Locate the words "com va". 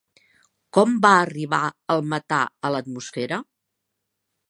0.77-1.11